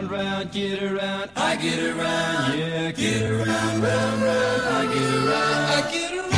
[0.00, 5.14] round, round, get around, I get around, yeah, get get around, round, round, I get
[5.14, 5.30] around.
[5.30, 6.30] I get around.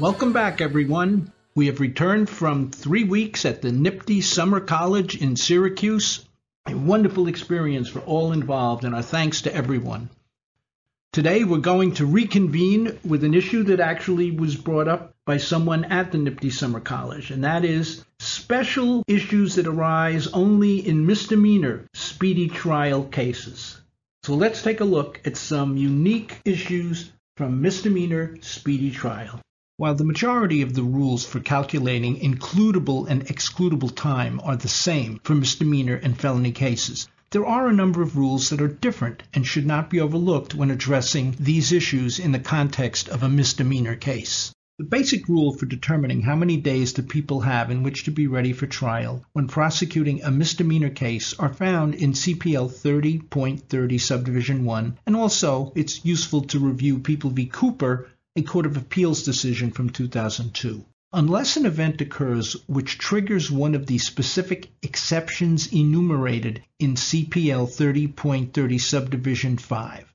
[0.00, 1.32] Welcome back, everyone.
[1.56, 6.24] We have returned from three weeks at the NYPTI Summer College in Syracuse.
[6.66, 10.08] A wonderful experience for all involved, and our thanks to everyone.
[11.14, 15.86] Today, we're going to reconvene with an issue that actually was brought up by someone
[15.86, 21.86] at the NYPTI Summer College, and that is special issues that arise only in misdemeanor
[21.94, 23.80] speedy trial cases.
[24.22, 29.40] So let's take a look at some unique issues from misdemeanor speedy trial.
[29.78, 35.20] While the majority of the rules for calculating includable and excludable time are the same
[35.24, 39.46] for misdemeanor and felony cases, there are a number of rules that are different and
[39.46, 44.50] should not be overlooked when addressing these issues in the context of a misdemeanor case.
[44.78, 48.26] The basic rule for determining how many days the people have in which to be
[48.26, 54.98] ready for trial when prosecuting a misdemeanor case are found in CPL 30.30 subdivision 1
[55.04, 57.44] and also it's useful to review People v.
[57.44, 60.82] Cooper, a Court of Appeals decision from 2002.
[61.12, 68.78] Unless an event occurs which triggers one of the specific exceptions enumerated in CPL 30.30
[68.78, 70.12] subdivision 5,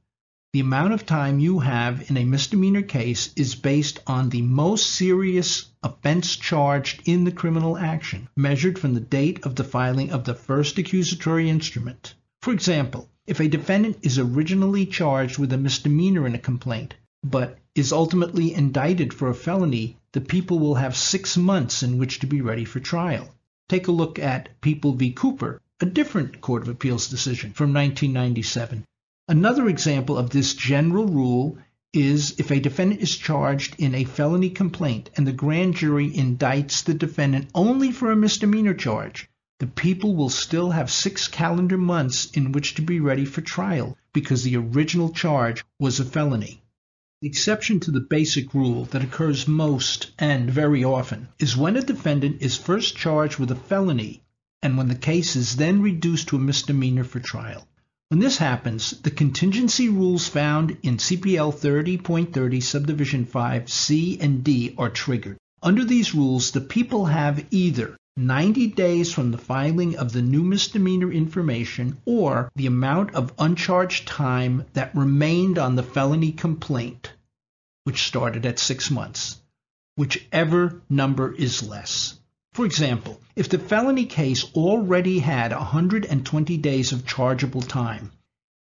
[0.53, 4.91] the amount of time you have in a misdemeanor case is based on the most
[4.91, 10.25] serious offense charged in the criminal action, measured from the date of the filing of
[10.25, 12.13] the first accusatory instrument.
[12.44, 17.57] For example, if a defendant is originally charged with a misdemeanor in a complaint, but
[17.75, 22.27] is ultimately indicted for a felony, the people will have six months in which to
[22.27, 23.33] be ready for trial.
[23.69, 25.11] Take a look at People v.
[25.11, 28.85] Cooper, a different Court of Appeals decision from 1997.
[29.27, 31.57] Another example of this general rule
[31.94, 36.83] is if a defendant is charged in a felony complaint and the grand jury indicts
[36.83, 39.29] the defendant only for a misdemeanor charge,
[39.59, 43.95] the people will still have six calendar months in which to be ready for trial
[44.11, 46.62] because the original charge was a felony.
[47.23, 51.81] The exception to the basic rule that occurs most and very often is when a
[51.81, 54.22] defendant is first charged with a felony
[54.61, 57.66] and when the case is then reduced to a misdemeanor for trial.
[58.09, 64.75] When this happens, the contingency rules found in CPL 30.30 subdivision 5 C and D
[64.78, 65.38] are triggered.
[65.61, 70.44] Under these rules, the people have either 90 days from the filing of the new
[70.44, 77.12] misdemeanor information or the amount of uncharged time that remained on the felony complaint,
[77.85, 79.41] which started at six months,
[79.96, 82.19] whichever number is less.
[82.53, 88.12] For example, if the felony case already had 120 days of chargeable time,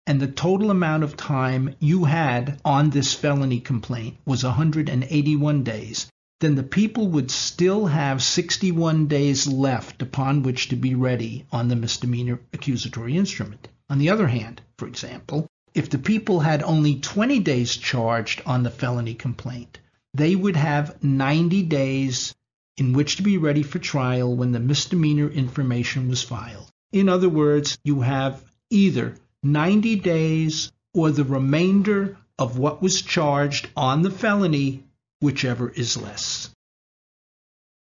[0.07, 6.09] and the total amount of time you had on this felony complaint was 181 days,
[6.41, 11.69] then the people would still have 61 days left upon which to be ready on
[11.69, 13.69] the misdemeanor accusatory instrument.
[13.89, 18.63] On the other hand, for example, if the people had only 20 days charged on
[18.63, 19.79] the felony complaint,
[20.15, 22.35] they would have 90 days
[22.77, 26.71] in which to be ready for trial when the misdemeanor information was filed.
[26.93, 33.69] In other words, you have either 90 days or the remainder of what was charged
[33.77, 34.83] on the felony,
[35.21, 36.51] whichever is less.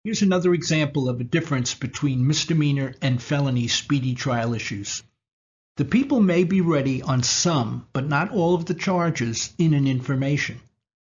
[0.04, 5.02] Here's another example of a difference between misdemeanor and felony speedy trial issues.
[5.76, 9.86] The people may be ready on some, but not all of the charges in an
[9.86, 10.60] information.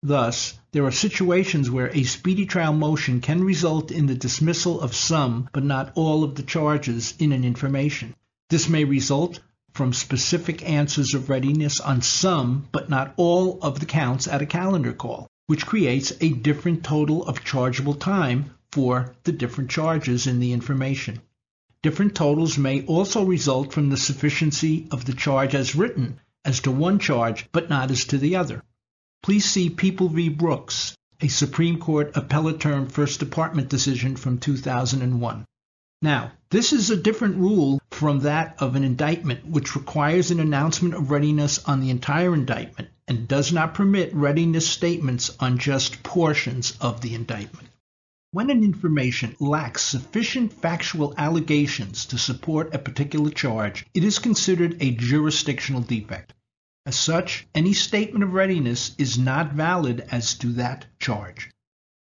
[0.02, 4.94] Thus, there are situations where a speedy trial motion can result in the dismissal of
[4.94, 8.14] some, but not all of the charges in an information.
[8.50, 9.40] This may result
[9.72, 14.46] from specific answers of readiness on some, but not all of the counts at a
[14.46, 20.40] calendar call, which creates a different total of chargeable time for the different charges in
[20.40, 21.18] the information.
[21.82, 26.70] Different totals may also result from the sufficiency of the charge as written as to
[26.70, 28.62] one charge, but not as to the other.
[29.22, 30.28] Please see People v.
[30.28, 35.46] Brooks, a Supreme Court appellate term First Department decision from 2001.
[36.02, 40.94] Now, this is a different rule from that of an indictment, which requires an announcement
[40.94, 46.76] of readiness on the entire indictment and does not permit readiness statements on just portions
[46.80, 47.68] of the indictment.
[48.30, 54.76] When an information lacks sufficient factual allegations to support a particular charge, it is considered
[54.80, 56.34] a jurisdictional defect.
[56.84, 61.50] As such, any statement of readiness is not valid as to that charge.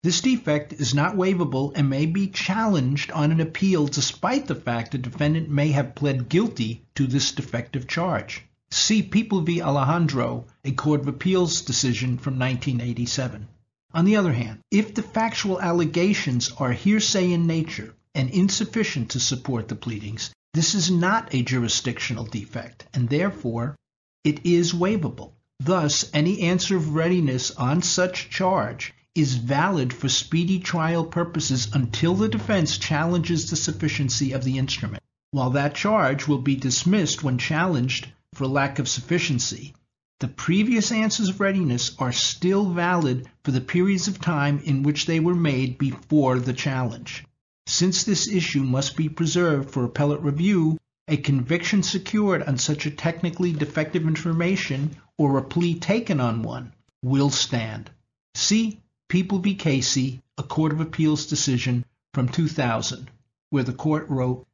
[0.02, 4.92] This defect is not waivable and may be challenged on an appeal despite the fact
[4.92, 8.45] the defendant may have pled guilty to this defective charge.
[8.70, 9.62] See People v.
[9.62, 13.46] Alejandro, a Court of Appeals decision from 1987.
[13.94, 19.20] On the other hand, if the factual allegations are hearsay in nature and insufficient to
[19.20, 23.76] support the pleadings, this is not a jurisdictional defect, and therefore
[24.24, 25.32] it is waivable.
[25.60, 32.14] Thus, any answer of readiness on such charge is valid for speedy trial purposes until
[32.14, 35.02] the defense challenges the sufficiency of the instrument.
[35.30, 39.74] While that charge will be dismissed when challenged for lack of sufficiency,
[40.20, 45.06] the previous answers of readiness are still valid for the periods of time in which
[45.06, 47.24] they were made before the challenge.
[47.66, 50.78] Since this issue must be preserved for appellate review,
[51.08, 56.72] a conviction secured on such a technically defective information or a plea taken on one
[57.02, 57.90] will stand.
[58.34, 59.54] See People v.
[59.54, 63.10] Casey, a Court of Appeals decision from 2000,
[63.50, 64.45] where the court wrote,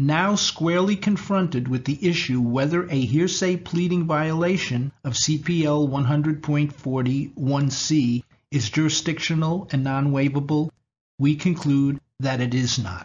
[0.00, 8.70] now squarely confronted with the issue whether a hearsay pleading violation of CPL 100.41c is
[8.70, 10.70] jurisdictional and non waivable,
[11.18, 13.04] we conclude that it is not.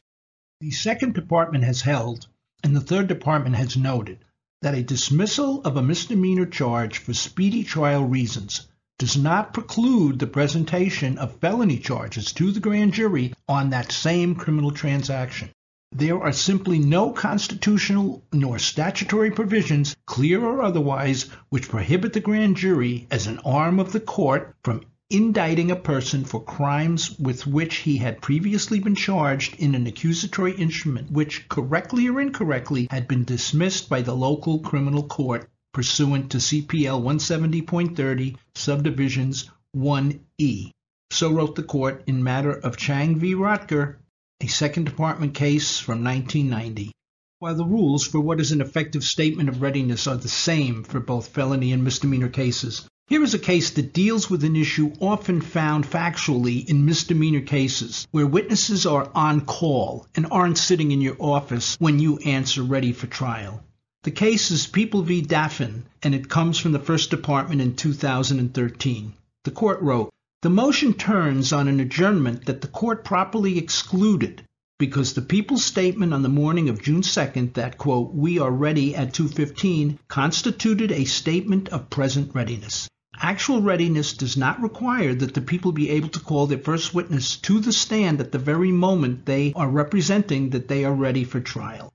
[0.61, 2.29] The Second Department has held,
[2.63, 4.19] and the Third Department has noted,
[4.61, 8.67] that a dismissal of a misdemeanor charge for speedy trial reasons
[8.99, 14.33] does not preclude the presentation of felony charges to the grand jury on that same
[14.33, 15.49] criminal transaction.
[15.97, 22.57] There are simply no constitutional nor statutory provisions, clear or otherwise, which prohibit the grand
[22.57, 27.77] jury, as an arm of the court, from indicting a person for crimes with which
[27.77, 33.23] he had previously been charged in an accusatory instrument which, correctly or incorrectly, had been
[33.23, 40.71] dismissed by the local criminal court pursuant to CPL 170.30, subdivisions 1E.
[41.11, 43.33] So wrote the court in matter of Chang v.
[43.33, 43.95] Rotker,
[44.41, 46.91] a Second Department case from 1990.
[47.39, 50.99] While the rules for what is an effective statement of readiness are the same for
[50.99, 55.39] both felony and misdemeanor cases, here is a case that deals with an issue often
[55.39, 61.15] found factually in misdemeanor cases, where witnesses are on call and aren't sitting in your
[61.17, 63.63] office when you answer ready for trial.
[64.03, 65.21] The case is People v.
[65.21, 69.13] Daffin, and it comes from the First Department in 2013.
[69.45, 70.09] The court wrote,
[70.45, 74.43] The motion turns on an adjournment that the court properly excluded
[74.77, 78.95] because the people's statement on the morning of June 2nd that, quote, we are ready
[78.95, 82.87] at 2.15 constituted a statement of present readiness.
[83.17, 87.37] Actual readiness does not require that the people be able to call their first witness
[87.37, 91.39] to the stand at the very moment they are representing that they are ready for
[91.39, 91.91] trial.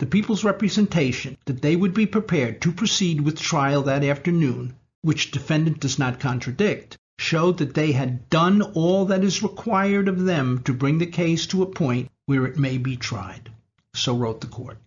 [0.00, 5.30] The people's representation that they would be prepared to proceed with trial that afternoon, which
[5.30, 10.62] defendant does not contradict, showed that they had done all that is required of them
[10.64, 13.50] to bring the case to a point where it may be tried.
[13.94, 14.78] So wrote the court.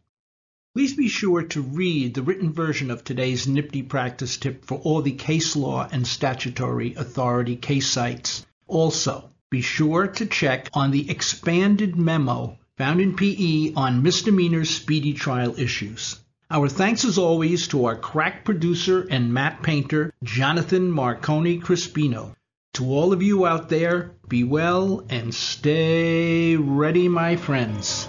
[0.76, 5.02] Please be sure to read the written version of today's NYPTI practice tip for all
[5.02, 8.46] the case law and statutory authority case cites.
[8.68, 15.14] Also, be sure to check on the expanded memo found in PE on misdemeanor speedy
[15.14, 16.20] trial issues.
[16.52, 22.36] Our thanks as always to our crack producer and matte painter, Jonathan Marconi Crispino.
[22.76, 28.08] To all of you out there, be well and stay ready, my friends.